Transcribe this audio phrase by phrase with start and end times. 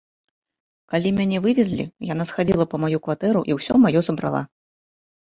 [0.93, 4.41] Калі мяне вывезлі, яна схадзіла па маю кватэру і ўсё маё забрала.